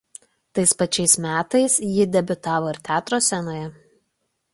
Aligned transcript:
Tais 0.57 0.71
pačiais 0.79 1.13
metais 1.25 1.73
ji 1.97 2.05
debiutavo 2.15 2.71
ir 2.73 2.79
teatro 2.89 3.15
scenoje. 3.27 3.69